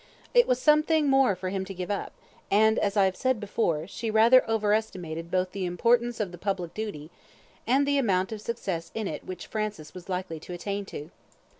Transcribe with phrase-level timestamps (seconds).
[0.33, 2.11] It was something more for him to give up,
[2.49, 6.73] and, as I have said before, she rather overestimated both the importance of the public
[6.73, 7.11] duty
[7.67, 11.11] and the amount of success in it which Francis was likely to attain to.